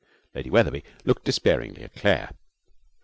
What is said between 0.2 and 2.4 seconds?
Lady Wetherby looked despairingly at Claire.